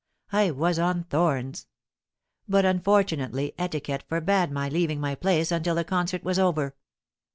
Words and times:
I 0.31 0.49
was 0.49 0.79
on 0.79 1.03
thorns; 1.03 1.67
but, 2.49 2.65
unfortunately, 2.65 3.53
etiquette 3.59 4.03
forbade 4.09 4.51
my 4.51 4.67
leaving 4.67 4.99
my 4.99 5.13
place 5.13 5.51
until 5.51 5.75
the 5.75 5.83
concert 5.83 6.23
was 6.23 6.39
over. 6.39 6.75